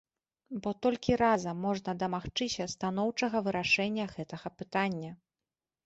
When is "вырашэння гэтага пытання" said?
3.49-5.11